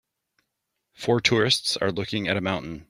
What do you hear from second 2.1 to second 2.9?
at a mountain.